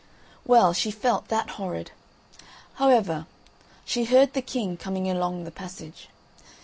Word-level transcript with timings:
Well, 0.47 0.73
she 0.73 0.89
felt 0.89 1.27
that 1.27 1.51
horrid. 1.61 1.91
However, 2.81 3.27
she 3.85 4.05
heard 4.05 4.33
the 4.33 4.41
king 4.41 4.75
coming 4.75 5.07
along 5.11 5.43
the 5.43 5.51
passage. 5.51 6.09